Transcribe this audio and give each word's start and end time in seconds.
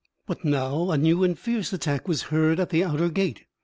But 0.25 0.43
now 0.43 0.89
a 0.89 0.97
new 0.97 1.23
and 1.23 1.37
fierce 1.37 1.71
attack 1.73 2.07
was 2.07 2.23
heard 2.33 2.59
at 2.59 2.71
the 2.71 2.83
outer 2.83 3.07
gate. 3.09 3.45